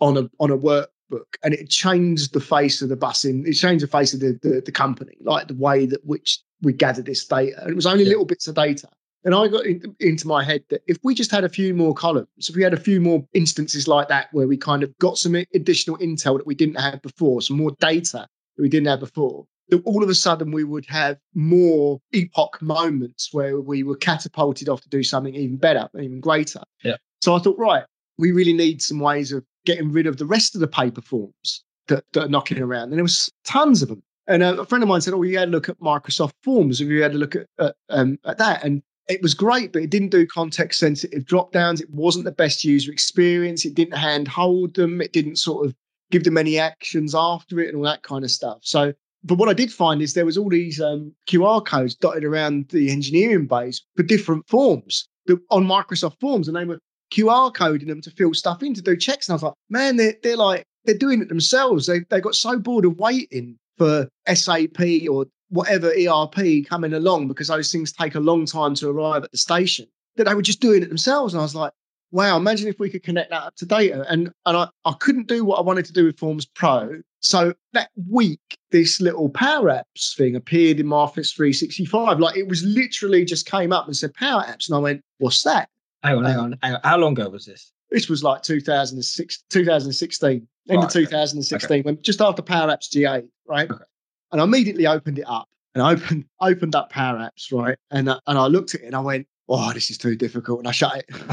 on 0.00 0.16
a 0.16 0.30
on 0.40 0.50
a 0.50 0.58
workbook, 0.58 1.26
and 1.44 1.54
it 1.54 1.68
changed 1.68 2.32
the 2.32 2.40
face 2.40 2.82
of 2.82 2.88
the 2.88 2.96
busing. 2.96 3.46
It 3.46 3.54
changed 3.54 3.84
the 3.84 3.88
face 3.88 4.14
of 4.14 4.20
the, 4.20 4.38
the 4.42 4.62
the 4.64 4.72
company, 4.72 5.16
like 5.20 5.48
the 5.48 5.54
way 5.54 5.86
that 5.86 6.04
which 6.04 6.40
we 6.62 6.72
gathered 6.72 7.06
this 7.06 7.24
data. 7.26 7.60
And 7.60 7.70
it 7.70 7.74
was 7.76 7.86
only 7.86 8.04
Yeah. 8.04 8.10
little 8.10 8.24
bits 8.24 8.46
of 8.46 8.54
data. 8.54 8.88
And 9.24 9.34
I 9.34 9.48
got 9.48 9.66
in, 9.66 9.94
into 10.00 10.26
my 10.26 10.42
head 10.42 10.64
that 10.70 10.82
if 10.86 10.98
we 11.02 11.14
just 11.14 11.30
had 11.30 11.44
a 11.44 11.48
few 11.48 11.74
more 11.74 11.94
columns, 11.94 12.28
if 12.48 12.56
we 12.56 12.62
had 12.62 12.74
a 12.74 12.80
few 12.80 13.00
more 13.00 13.24
instances 13.34 13.86
like 13.86 14.08
that 14.08 14.28
where 14.32 14.48
we 14.48 14.56
kind 14.56 14.82
of 14.82 14.96
got 14.98 15.18
some 15.18 15.34
additional 15.54 15.96
intel 15.98 16.36
that 16.38 16.46
we 16.46 16.54
didn't 16.54 16.80
have 16.80 17.00
before, 17.02 17.40
some 17.40 17.56
more 17.56 17.72
data 17.80 18.26
that 18.56 18.62
we 18.62 18.68
didn't 18.68 18.88
have 18.88 19.00
before, 19.00 19.46
that 19.68 19.82
all 19.84 20.02
of 20.02 20.08
a 20.08 20.14
sudden 20.14 20.50
we 20.50 20.64
would 20.64 20.86
have 20.86 21.18
more 21.34 22.00
epoch 22.12 22.60
moments 22.60 23.32
where 23.32 23.60
we 23.60 23.82
were 23.82 23.96
catapulted 23.96 24.68
off 24.68 24.80
to 24.80 24.88
do 24.88 25.02
something 25.02 25.34
even 25.34 25.56
better, 25.56 25.88
even 25.98 26.20
greater. 26.20 26.62
Yeah. 26.82 26.96
So 27.20 27.34
I 27.34 27.38
thought, 27.38 27.58
right, 27.58 27.84
we 28.18 28.32
really 28.32 28.52
need 28.52 28.82
some 28.82 28.98
ways 28.98 29.32
of 29.32 29.44
getting 29.64 29.92
rid 29.92 30.06
of 30.06 30.16
the 30.16 30.26
rest 30.26 30.54
of 30.54 30.60
the 30.60 30.66
paper 30.66 31.00
forms 31.00 31.64
that, 31.86 32.04
that 32.12 32.24
are 32.24 32.28
knocking 32.28 32.58
around. 32.58 32.90
And 32.90 32.94
there 32.94 33.04
was 33.04 33.30
tons 33.44 33.82
of 33.82 33.88
them. 33.88 34.02
And 34.26 34.42
a 34.42 34.64
friend 34.64 34.82
of 34.82 34.88
mine 34.88 35.00
said, 35.00 35.14
"Oh, 35.14 35.22
you 35.22 35.36
had 35.36 35.48
a 35.48 35.50
look 35.50 35.68
at 35.68 35.80
Microsoft 35.80 36.34
Forms. 36.42 36.78
Have 36.78 36.88
you 36.88 37.02
had 37.02 37.14
a 37.14 37.18
look 37.18 37.34
at 37.34 37.46
at, 37.58 37.74
um, 37.88 38.18
at 38.24 38.38
that?" 38.38 38.62
And 38.62 38.82
it 39.08 39.22
was 39.22 39.34
great, 39.34 39.72
but 39.72 39.82
it 39.82 39.90
didn't 39.90 40.10
do 40.10 40.26
context 40.26 40.80
sensitive 40.80 41.24
drop 41.26 41.52
downs. 41.52 41.80
It 41.80 41.90
wasn't 41.90 42.24
the 42.24 42.32
best 42.32 42.64
user 42.64 42.92
experience. 42.92 43.64
It 43.64 43.74
didn't 43.74 43.96
hand 43.96 44.28
hold 44.28 44.74
them. 44.74 45.00
It 45.00 45.12
didn't 45.12 45.36
sort 45.36 45.66
of 45.66 45.74
give 46.10 46.24
them 46.24 46.38
any 46.38 46.58
actions 46.58 47.14
after 47.14 47.58
it 47.60 47.68
and 47.68 47.76
all 47.76 47.84
that 47.84 48.02
kind 48.02 48.24
of 48.24 48.30
stuff. 48.30 48.58
So, 48.62 48.92
but 49.24 49.38
what 49.38 49.48
I 49.48 49.54
did 49.54 49.72
find 49.72 50.02
is 50.02 50.14
there 50.14 50.26
was 50.26 50.36
all 50.36 50.50
these 50.50 50.80
um, 50.80 51.14
QR 51.28 51.64
codes 51.64 51.94
dotted 51.94 52.24
around 52.24 52.68
the 52.68 52.90
engineering 52.90 53.46
base 53.46 53.80
for 53.96 54.02
different 54.02 54.48
forms 54.48 55.08
that, 55.26 55.40
on 55.50 55.64
Microsoft 55.64 56.20
Forms, 56.20 56.48
and 56.48 56.56
they 56.56 56.64
were 56.64 56.78
QR 57.12 57.52
coding 57.52 57.88
them 57.88 58.00
to 58.02 58.10
fill 58.10 58.34
stuff 58.34 58.62
in 58.62 58.74
to 58.74 58.82
do 58.82 58.96
checks. 58.96 59.28
And 59.28 59.34
I 59.34 59.36
was 59.36 59.42
like, 59.42 59.54
man, 59.68 59.96
they're 59.96 60.14
they're 60.22 60.36
like 60.36 60.64
they're 60.84 60.96
doing 60.96 61.20
it 61.22 61.28
themselves. 61.28 61.86
They 61.86 62.00
they 62.10 62.20
got 62.20 62.34
so 62.34 62.58
bored 62.58 62.84
of 62.84 62.98
waiting 62.98 63.58
for 63.78 64.08
SAP 64.32 64.80
or 65.10 65.26
whatever 65.52 65.88
ERP 65.88 66.66
coming 66.66 66.94
along 66.94 67.28
because 67.28 67.48
those 67.48 67.70
things 67.70 67.92
take 67.92 68.14
a 68.14 68.20
long 68.20 68.46
time 68.46 68.74
to 68.74 68.88
arrive 68.88 69.22
at 69.22 69.30
the 69.30 69.38
station 69.38 69.86
that 70.16 70.24
they 70.24 70.34
were 70.34 70.42
just 70.42 70.60
doing 70.60 70.82
it 70.82 70.88
themselves. 70.88 71.34
And 71.34 71.40
I 71.40 71.44
was 71.44 71.54
like, 71.54 71.72
wow, 72.10 72.36
imagine 72.36 72.68
if 72.68 72.78
we 72.78 72.88
could 72.88 73.02
connect 73.02 73.30
that 73.30 73.42
up 73.42 73.56
to 73.56 73.66
data. 73.66 74.04
And 74.08 74.32
and 74.46 74.56
I, 74.56 74.68
I 74.86 74.94
couldn't 74.98 75.28
do 75.28 75.44
what 75.44 75.58
I 75.58 75.62
wanted 75.62 75.84
to 75.86 75.92
do 75.92 76.06
with 76.06 76.18
Forms 76.18 76.46
Pro. 76.46 77.02
So 77.20 77.52
that 77.74 77.90
week, 78.08 78.40
this 78.70 79.00
little 79.00 79.28
Power 79.28 79.68
Apps 79.68 80.16
thing 80.16 80.34
appeared 80.34 80.80
in 80.80 80.86
my 80.86 80.96
Office 80.96 81.32
365. 81.32 82.18
Like 82.18 82.36
it 82.36 82.48
was 82.48 82.62
literally 82.64 83.24
just 83.24 83.48
came 83.48 83.72
up 83.72 83.86
and 83.86 83.96
said 83.96 84.14
Power 84.14 84.42
Apps. 84.42 84.68
And 84.68 84.76
I 84.76 84.78
went, 84.78 85.02
what's 85.18 85.42
that? 85.42 85.68
Hang 86.02 86.16
on, 86.16 86.24
hang 86.24 86.38
on, 86.38 86.58
hang 86.62 86.74
on. 86.74 86.80
How 86.82 86.96
long 86.96 87.12
ago 87.12 87.28
was 87.28 87.44
this? 87.44 87.72
This 87.90 88.08
was 88.08 88.24
like 88.24 88.42
2006, 88.42 89.44
2016, 89.50 90.30
end 90.30 90.48
Right, 90.68 90.78
of 90.78 90.84
okay. 90.84 91.04
2016, 91.04 91.82
when 91.82 92.00
just 92.02 92.22
after 92.22 92.40
Power 92.40 92.68
Apps 92.68 92.90
GA, 92.90 93.22
right? 93.46 93.70
Okay. 93.70 93.84
And 94.32 94.40
I 94.40 94.44
immediately 94.44 94.86
opened 94.86 95.18
it 95.18 95.26
up 95.28 95.48
and 95.74 95.82
I 95.82 95.92
opened 95.92 96.24
opened 96.40 96.74
up 96.74 96.90
Power 96.90 97.18
Apps, 97.18 97.52
right? 97.52 97.76
And 97.90 98.08
uh, 98.08 98.20
and 98.26 98.38
I 98.38 98.46
looked 98.46 98.74
at 98.74 98.82
it 98.82 98.86
and 98.86 98.96
I 98.96 99.00
went, 99.00 99.26
oh, 99.48 99.72
this 99.72 99.90
is 99.90 99.98
too 99.98 100.16
difficult, 100.16 100.60
and 100.60 100.68
I 100.68 100.72
shut 100.72 100.96
it. 100.96 101.06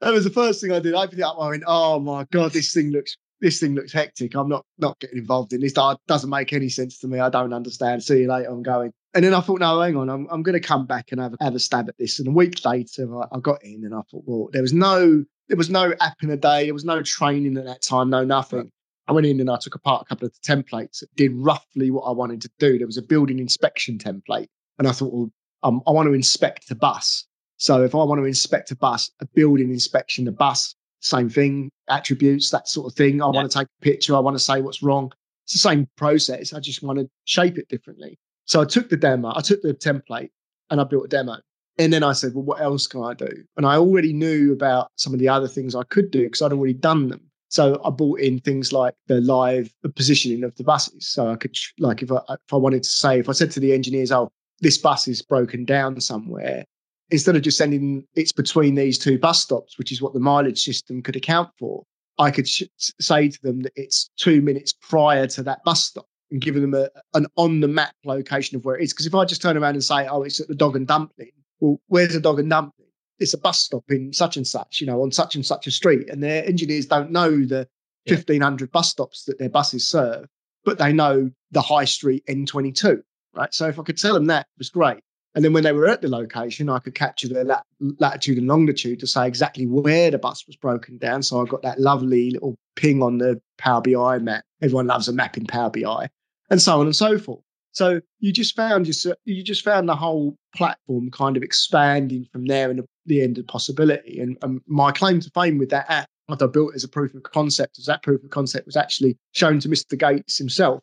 that 0.00 0.12
was 0.12 0.24
the 0.24 0.30
first 0.30 0.60
thing 0.60 0.72
I 0.72 0.80
did. 0.80 0.94
I 0.94 1.04
opened 1.04 1.20
it 1.20 1.24
up. 1.24 1.36
I 1.38 1.48
went, 1.48 1.64
oh 1.66 2.00
my 2.00 2.24
god, 2.30 2.52
this 2.52 2.72
thing 2.72 2.90
looks 2.90 3.16
this 3.40 3.58
thing 3.58 3.74
looks 3.74 3.92
hectic. 3.92 4.34
I'm 4.34 4.48
not 4.48 4.64
not 4.78 4.98
getting 5.00 5.18
involved 5.18 5.52
in 5.52 5.60
this. 5.60 5.72
That 5.74 5.98
doesn't 6.06 6.30
make 6.30 6.52
any 6.52 6.68
sense 6.68 6.98
to 6.98 7.08
me. 7.08 7.20
I 7.20 7.30
don't 7.30 7.52
understand. 7.52 8.02
See 8.02 8.20
you 8.20 8.28
later. 8.28 8.50
I'm 8.50 8.62
going. 8.62 8.92
And 9.14 9.24
then 9.24 9.34
I 9.34 9.40
thought, 9.40 9.58
no, 9.58 9.80
hang 9.80 9.96
on. 9.96 10.08
I'm, 10.08 10.28
I'm 10.30 10.44
going 10.44 10.52
to 10.52 10.60
come 10.60 10.86
back 10.86 11.10
and 11.10 11.20
have, 11.20 11.32
a- 11.32 11.44
have 11.44 11.56
a 11.56 11.58
stab 11.58 11.88
at 11.88 11.98
this. 11.98 12.20
And 12.20 12.28
a 12.28 12.30
week 12.30 12.64
later, 12.64 13.12
I, 13.20 13.26
I 13.32 13.40
got 13.40 13.64
in 13.64 13.84
and 13.84 13.92
I 13.92 14.02
thought, 14.08 14.22
well, 14.24 14.50
there 14.52 14.62
was 14.62 14.72
no 14.72 15.24
there 15.48 15.56
was 15.56 15.70
no 15.70 15.92
app 16.00 16.22
in 16.22 16.30
a 16.30 16.36
day. 16.36 16.66
There 16.66 16.74
was 16.74 16.84
no 16.84 17.02
training 17.02 17.56
at 17.56 17.64
that 17.64 17.82
time. 17.82 18.10
No 18.10 18.24
nothing. 18.24 18.70
I 19.10 19.12
went 19.12 19.26
in 19.26 19.40
and 19.40 19.50
I 19.50 19.58
took 19.60 19.74
apart 19.74 20.02
a 20.02 20.04
couple 20.04 20.26
of 20.26 20.32
the 20.32 20.40
templates. 20.40 21.02
Did 21.16 21.32
roughly 21.34 21.90
what 21.90 22.02
I 22.02 22.12
wanted 22.12 22.40
to 22.42 22.50
do. 22.60 22.78
There 22.78 22.86
was 22.86 22.96
a 22.96 23.02
building 23.02 23.40
inspection 23.40 23.98
template, 23.98 24.46
and 24.78 24.86
I 24.86 24.92
thought, 24.92 25.12
well, 25.12 25.30
um, 25.64 25.82
I 25.88 25.90
want 25.90 26.06
to 26.06 26.12
inspect 26.14 26.70
a 26.70 26.76
bus. 26.76 27.26
So 27.56 27.82
if 27.82 27.92
I 27.92 27.98
want 27.98 28.20
to 28.20 28.24
inspect 28.24 28.70
a 28.70 28.76
bus, 28.76 29.10
a 29.20 29.26
building 29.34 29.70
inspection, 29.70 30.28
a 30.28 30.32
bus, 30.32 30.76
same 31.00 31.28
thing, 31.28 31.70
attributes, 31.88 32.50
that 32.50 32.68
sort 32.68 32.86
of 32.86 32.96
thing. 32.96 33.20
I 33.20 33.26
Yeah. 33.26 33.32
want 33.32 33.50
to 33.50 33.58
take 33.58 33.66
a 33.66 33.84
picture. 33.84 34.14
I 34.14 34.20
want 34.20 34.36
to 34.36 34.42
say 34.42 34.62
what's 34.62 34.80
wrong. 34.82 35.12
It's 35.44 35.54
the 35.54 35.58
same 35.58 35.88
process. 35.96 36.52
I 36.52 36.60
just 36.60 36.82
want 36.82 37.00
to 37.00 37.10
shape 37.24 37.58
it 37.58 37.68
differently. 37.68 38.16
So 38.44 38.60
I 38.60 38.64
took 38.64 38.90
the 38.90 38.96
demo, 38.96 39.32
I 39.34 39.40
took 39.40 39.60
the 39.62 39.74
template 39.74 40.30
and 40.70 40.80
I 40.80 40.84
built 40.84 41.06
a 41.06 41.08
demo. 41.08 41.38
And 41.78 41.92
then 41.92 42.04
I 42.04 42.12
said, 42.12 42.34
well, 42.34 42.44
what 42.44 42.60
else 42.60 42.86
can 42.86 43.02
I 43.02 43.14
do? 43.14 43.44
And 43.56 43.66
I 43.66 43.76
already 43.76 44.12
knew 44.12 44.52
about 44.52 44.92
some 44.96 45.12
of 45.12 45.18
the 45.18 45.28
other 45.28 45.48
things 45.48 45.74
I 45.74 45.82
could 45.84 46.10
do 46.12 46.24
because 46.24 46.42
I'd 46.42 46.52
already 46.52 46.74
done 46.74 47.08
them. 47.08 47.29
So 47.50 47.80
I 47.84 47.90
brought 47.90 48.20
in 48.20 48.38
things 48.38 48.72
like 48.72 48.94
the 49.08 49.20
live 49.20 49.74
positioning 49.96 50.44
of 50.44 50.54
the 50.54 50.62
buses. 50.62 51.08
So 51.08 51.30
I 51.30 51.36
could, 51.36 51.56
like, 51.78 52.00
if 52.00 52.10
I, 52.12 52.20
if 52.28 52.52
I 52.52 52.56
wanted 52.56 52.84
to 52.84 52.88
say, 52.88 53.18
if 53.18 53.28
I 53.28 53.32
said 53.32 53.50
to 53.52 53.60
the 53.60 53.72
engineers, 53.72 54.12
oh, 54.12 54.30
this 54.60 54.78
bus 54.78 55.08
is 55.08 55.20
broken 55.20 55.64
down 55.64 56.00
somewhere, 56.00 56.64
instead 57.10 57.34
of 57.34 57.42
just 57.42 57.58
sending 57.58 58.06
it's 58.14 58.30
between 58.30 58.76
these 58.76 58.98
two 58.98 59.18
bus 59.18 59.42
stops, 59.42 59.78
which 59.78 59.90
is 59.90 60.00
what 60.00 60.14
the 60.14 60.20
mileage 60.20 60.62
system 60.62 61.02
could 61.02 61.16
account 61.16 61.50
for, 61.58 61.82
I 62.18 62.30
could 62.30 62.48
sh- 62.48 62.62
say 62.78 63.28
to 63.28 63.42
them 63.42 63.60
that 63.60 63.72
it's 63.74 64.10
two 64.16 64.42
minutes 64.42 64.72
prior 64.80 65.26
to 65.26 65.42
that 65.42 65.64
bus 65.64 65.84
stop 65.84 66.06
and 66.30 66.40
giving 66.40 66.62
them 66.62 66.74
a, 66.74 66.88
an 67.14 67.26
on 67.34 67.58
the 67.58 67.68
map 67.68 67.94
location 68.04 68.56
of 68.56 68.64
where 68.64 68.76
it 68.76 68.84
is. 68.84 68.92
Because 68.92 69.06
if 69.06 69.14
I 69.14 69.24
just 69.24 69.42
turn 69.42 69.56
around 69.56 69.74
and 69.74 69.82
say, 69.82 70.06
oh, 70.06 70.22
it's 70.22 70.38
at 70.38 70.46
the 70.46 70.54
Dog 70.54 70.76
and 70.76 70.86
Dumpling, 70.86 71.32
well, 71.58 71.80
where's 71.88 72.12
the 72.12 72.20
Dog 72.20 72.38
and 72.38 72.48
Dumpling? 72.48 72.79
It's 73.20 73.34
a 73.34 73.38
bus 73.38 73.60
stop 73.60 73.84
in 73.88 74.12
such 74.12 74.36
and 74.36 74.46
such, 74.46 74.80
you 74.80 74.86
know, 74.86 75.02
on 75.02 75.12
such 75.12 75.34
and 75.34 75.44
such 75.44 75.66
a 75.66 75.70
street. 75.70 76.08
And 76.08 76.22
their 76.22 76.44
engineers 76.44 76.86
don't 76.86 77.10
know 77.10 77.30
the 77.30 77.68
yeah. 78.06 78.14
1,500 78.14 78.70
bus 78.72 78.90
stops 78.90 79.24
that 79.24 79.38
their 79.38 79.48
buses 79.48 79.86
serve, 79.86 80.26
but 80.64 80.78
they 80.78 80.92
know 80.92 81.30
the 81.50 81.62
high 81.62 81.84
street 81.84 82.24
N22, 82.26 83.02
right? 83.34 83.52
So 83.52 83.68
if 83.68 83.78
I 83.78 83.82
could 83.82 83.98
tell 83.98 84.14
them 84.14 84.26
that, 84.26 84.42
it 84.42 84.58
was 84.58 84.70
great. 84.70 85.00
And 85.34 85.44
then 85.44 85.52
when 85.52 85.62
they 85.62 85.72
were 85.72 85.86
at 85.86 86.02
the 86.02 86.08
location, 86.08 86.68
I 86.68 86.80
could 86.80 86.94
capture 86.94 87.28
their 87.28 87.44
lat- 87.44 87.66
latitude 87.98 88.38
and 88.38 88.48
longitude 88.48 88.98
to 89.00 89.06
say 89.06 89.28
exactly 89.28 89.64
where 89.66 90.10
the 90.10 90.18
bus 90.18 90.44
was 90.46 90.56
broken 90.56 90.98
down. 90.98 91.22
So 91.22 91.40
I 91.40 91.44
got 91.44 91.62
that 91.62 91.78
lovely 91.78 92.32
little 92.32 92.56
ping 92.74 93.00
on 93.02 93.18
the 93.18 93.40
Power 93.56 93.80
BI 93.80 94.18
map. 94.18 94.44
Everyone 94.60 94.88
loves 94.88 95.06
a 95.06 95.12
map 95.12 95.36
in 95.36 95.46
Power 95.46 95.70
BI 95.70 96.08
and 96.50 96.60
so 96.60 96.80
on 96.80 96.86
and 96.86 96.96
so 96.96 97.18
forth. 97.18 97.44
So 97.72 98.00
you 98.18 98.32
just 98.32 98.56
found 98.56 98.86
yourself, 98.86 99.16
you 99.24 99.42
just 99.42 99.64
found 99.64 99.88
the 99.88 99.96
whole 99.96 100.36
platform 100.56 101.10
kind 101.10 101.36
of 101.36 101.42
expanding 101.42 102.26
from 102.32 102.46
there 102.46 102.70
and 102.70 102.84
the 103.06 103.22
end 103.22 103.38
of 103.38 103.46
possibility. 103.46 104.20
And, 104.20 104.36
and 104.42 104.60
my 104.66 104.92
claim 104.92 105.20
to 105.20 105.30
fame 105.30 105.58
with 105.58 105.70
that 105.70 105.88
app, 105.88 106.08
what 106.26 106.42
I 106.42 106.46
built 106.46 106.74
as 106.74 106.84
a 106.84 106.88
proof 106.88 107.14
of 107.14 107.22
concept, 107.22 107.78
as 107.78 107.86
that 107.86 108.02
proof 108.02 108.22
of 108.24 108.30
concept 108.30 108.66
was 108.66 108.76
actually 108.76 109.16
shown 109.32 109.60
to 109.60 109.68
Mr. 109.68 109.98
Gates 109.98 110.38
himself 110.38 110.80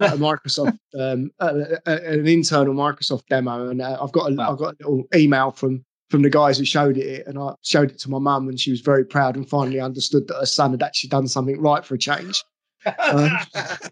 at 0.00 0.14
a 0.14 0.16
Microsoft, 0.18 0.78
um, 0.98 1.30
an 1.40 2.26
internal 2.26 2.74
Microsoft 2.74 3.26
demo. 3.28 3.68
And 3.68 3.82
uh, 3.82 3.98
I've 4.02 4.12
got 4.12 4.32
a, 4.32 4.34
wow. 4.34 4.52
I've 4.52 4.58
got 4.58 4.74
a 4.74 4.76
little 4.80 5.04
email 5.14 5.50
from 5.50 5.84
from 6.10 6.22
the 6.22 6.30
guys 6.30 6.58
who 6.58 6.64
showed 6.64 6.98
it, 6.98 7.24
and 7.28 7.38
I 7.38 7.54
showed 7.62 7.92
it 7.92 8.00
to 8.00 8.10
my 8.10 8.18
mum, 8.18 8.48
and 8.48 8.58
she 8.58 8.72
was 8.72 8.80
very 8.80 9.04
proud 9.04 9.36
and 9.36 9.48
finally 9.48 9.78
understood 9.78 10.26
that 10.26 10.38
her 10.40 10.46
son 10.46 10.72
had 10.72 10.82
actually 10.82 11.08
done 11.08 11.28
something 11.28 11.60
right 11.60 11.84
for 11.84 11.94
a 11.94 11.98
change. 11.98 12.42
Um, 12.98 13.30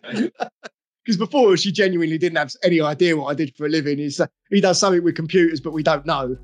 because 1.08 1.16
before 1.16 1.56
she 1.56 1.72
genuinely 1.72 2.18
didn't 2.18 2.36
have 2.36 2.52
any 2.62 2.82
idea 2.82 3.16
what 3.16 3.28
I 3.28 3.34
did 3.34 3.56
for 3.56 3.64
a 3.64 3.68
living. 3.70 3.98
Uh, 3.98 4.26
he 4.50 4.60
does 4.60 4.78
something 4.78 5.02
with 5.02 5.16
computers, 5.16 5.58
but 5.58 5.72
we 5.72 5.82
don't 5.82 6.04
know. 6.04 6.36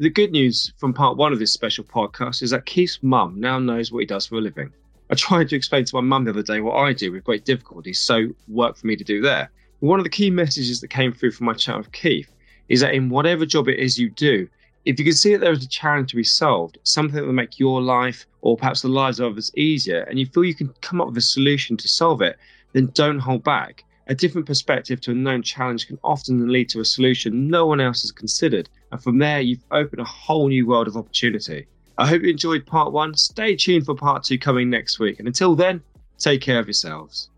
The 0.00 0.10
good 0.10 0.32
news 0.32 0.72
from 0.78 0.92
part 0.92 1.16
one 1.16 1.32
of 1.32 1.38
this 1.38 1.52
special 1.52 1.84
podcast 1.84 2.42
is 2.42 2.50
that 2.50 2.66
Keith's 2.66 2.98
mum 3.02 3.38
now 3.38 3.60
knows 3.60 3.92
what 3.92 4.00
he 4.00 4.06
does 4.06 4.26
for 4.26 4.38
a 4.38 4.40
living. 4.40 4.72
I 5.08 5.14
tried 5.14 5.50
to 5.50 5.56
explain 5.56 5.84
to 5.84 5.94
my 5.94 6.00
mum 6.00 6.24
the 6.24 6.32
other 6.32 6.42
day 6.42 6.60
what 6.60 6.74
I 6.74 6.92
do 6.92 7.12
with 7.12 7.22
great 7.22 7.44
difficulty, 7.44 7.92
so 7.92 8.26
work 8.48 8.76
for 8.76 8.88
me 8.88 8.96
to 8.96 9.04
do 9.04 9.20
there. 9.20 9.52
One 9.78 10.00
of 10.00 10.04
the 10.04 10.10
key 10.10 10.30
messages 10.30 10.80
that 10.80 10.88
came 10.88 11.12
through 11.12 11.30
from 11.30 11.46
my 11.46 11.54
chat 11.54 11.78
with 11.78 11.92
Keith 11.92 12.32
is 12.68 12.80
that 12.80 12.92
in 12.92 13.08
whatever 13.08 13.46
job 13.46 13.68
it 13.68 13.78
is 13.78 14.00
you 14.00 14.10
do, 14.10 14.48
if 14.84 14.98
you 14.98 15.04
can 15.04 15.14
see 15.14 15.32
that 15.32 15.40
there 15.40 15.52
is 15.52 15.64
a 15.64 15.68
challenge 15.68 16.10
to 16.10 16.16
be 16.16 16.24
solved, 16.24 16.78
something 16.84 17.16
that 17.16 17.26
will 17.26 17.32
make 17.32 17.58
your 17.58 17.82
life 17.82 18.26
or 18.40 18.56
perhaps 18.56 18.82
the 18.82 18.88
lives 18.88 19.20
of 19.20 19.32
others 19.32 19.52
easier, 19.56 20.02
and 20.02 20.18
you 20.18 20.26
feel 20.26 20.44
you 20.44 20.54
can 20.54 20.72
come 20.80 21.00
up 21.00 21.08
with 21.08 21.18
a 21.18 21.22
solution 21.22 21.76
to 21.76 21.88
solve 21.88 22.22
it, 22.22 22.38
then 22.72 22.86
don't 22.94 23.18
hold 23.18 23.44
back. 23.44 23.84
A 24.06 24.14
different 24.14 24.46
perspective 24.46 25.00
to 25.02 25.10
a 25.10 25.14
known 25.14 25.42
challenge 25.42 25.86
can 25.86 25.98
often 26.02 26.50
lead 26.50 26.68
to 26.70 26.80
a 26.80 26.84
solution 26.84 27.48
no 27.48 27.66
one 27.66 27.80
else 27.80 28.02
has 28.02 28.10
considered, 28.10 28.68
and 28.90 29.02
from 29.02 29.18
there, 29.18 29.40
you've 29.40 29.64
opened 29.70 30.00
a 30.00 30.04
whole 30.04 30.48
new 30.48 30.66
world 30.66 30.88
of 30.88 30.96
opportunity. 30.96 31.66
I 31.98 32.06
hope 32.06 32.22
you 32.22 32.30
enjoyed 32.30 32.66
part 32.66 32.92
one. 32.92 33.14
Stay 33.14 33.54
tuned 33.56 33.84
for 33.84 33.94
part 33.94 34.24
two 34.24 34.38
coming 34.38 34.70
next 34.70 34.98
week, 34.98 35.18
and 35.18 35.28
until 35.28 35.54
then, 35.54 35.82
take 36.18 36.40
care 36.40 36.58
of 36.58 36.66
yourselves. 36.66 37.28